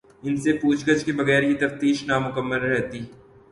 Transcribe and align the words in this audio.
ان 0.23 0.35
سے 0.37 0.51
پوچھ 0.53 0.85
گچھ 0.87 1.05
کے 1.05 1.11
بغیر 1.11 1.43
یہ 1.43 1.55
تفتیش 1.59 2.03
نامکمل 2.07 2.61
رہتی۔ 2.71 2.99